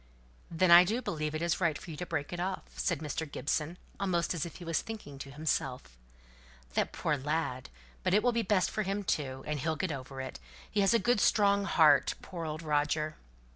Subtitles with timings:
[0.49, 3.31] "Then I do believe it's right for you to break it off," said Mr.
[3.31, 5.95] Gibson, almost as if he were thinking to himself.
[6.73, 7.69] "That poor poor lad!
[8.01, 9.43] But it will be best for him too.
[9.45, 10.39] And he'll get over it.
[10.71, 12.15] He has a good strong heart.
[12.23, 13.15] Poor old Roger!"